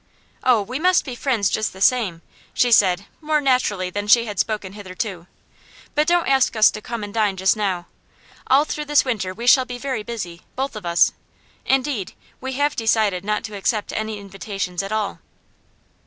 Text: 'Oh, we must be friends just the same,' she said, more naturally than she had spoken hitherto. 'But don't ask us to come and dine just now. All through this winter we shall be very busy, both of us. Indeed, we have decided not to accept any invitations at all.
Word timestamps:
'Oh, 0.43 0.63
we 0.63 0.79
must 0.79 1.05
be 1.05 1.13
friends 1.13 1.47
just 1.47 1.73
the 1.73 1.79
same,' 1.79 2.23
she 2.55 2.71
said, 2.71 3.05
more 3.21 3.39
naturally 3.39 3.91
than 3.91 4.07
she 4.07 4.25
had 4.25 4.39
spoken 4.39 4.73
hitherto. 4.73 5.27
'But 5.93 6.07
don't 6.07 6.27
ask 6.27 6.55
us 6.55 6.71
to 6.71 6.81
come 6.81 7.03
and 7.03 7.13
dine 7.13 7.37
just 7.37 7.55
now. 7.55 7.85
All 8.47 8.65
through 8.65 8.85
this 8.85 9.05
winter 9.05 9.31
we 9.31 9.45
shall 9.45 9.65
be 9.65 9.77
very 9.77 10.01
busy, 10.01 10.41
both 10.55 10.75
of 10.75 10.87
us. 10.87 11.11
Indeed, 11.67 12.13
we 12.39 12.53
have 12.53 12.75
decided 12.75 13.23
not 13.23 13.43
to 13.43 13.55
accept 13.55 13.93
any 13.93 14.17
invitations 14.17 14.81
at 14.81 14.91
all. 14.91 15.19